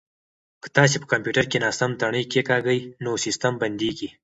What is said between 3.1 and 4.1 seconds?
سیسټم بندیږي.